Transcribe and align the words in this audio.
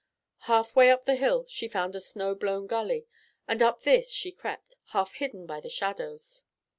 Half 0.49 0.75
way 0.75 0.89
up 0.89 1.05
the 1.05 1.13
hill 1.15 1.45
she 1.47 1.67
found 1.67 1.95
a 1.95 1.99
snow 2.01 2.33
blown 2.33 2.65
gully, 2.65 3.05
and 3.47 3.61
up 3.61 3.83
this 3.83 4.09
she 4.11 4.31
crept, 4.31 4.73
half 4.93 5.13
hidden 5.13 5.45
by 5.45 5.59
the 5.59 5.69
shadows. 5.69 6.43